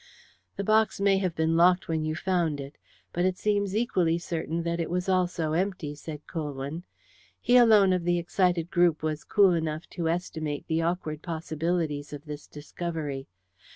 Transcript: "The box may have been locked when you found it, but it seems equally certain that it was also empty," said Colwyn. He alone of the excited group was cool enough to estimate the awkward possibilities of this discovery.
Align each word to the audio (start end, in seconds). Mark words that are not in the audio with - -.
"The 0.55 0.63
box 0.63 0.99
may 0.99 1.19
have 1.19 1.35
been 1.35 1.55
locked 1.55 1.87
when 1.87 2.03
you 2.05 2.15
found 2.15 2.59
it, 2.59 2.79
but 3.13 3.23
it 3.23 3.37
seems 3.37 3.75
equally 3.75 4.17
certain 4.17 4.63
that 4.63 4.79
it 4.79 4.89
was 4.89 5.07
also 5.07 5.53
empty," 5.53 5.93
said 5.93 6.25
Colwyn. 6.25 6.85
He 7.39 7.55
alone 7.55 7.93
of 7.93 8.03
the 8.03 8.17
excited 8.17 8.71
group 8.71 9.03
was 9.03 9.23
cool 9.23 9.53
enough 9.53 9.85
to 9.91 10.09
estimate 10.09 10.65
the 10.67 10.81
awkward 10.81 11.21
possibilities 11.21 12.13
of 12.13 12.25
this 12.25 12.47
discovery. 12.47 13.27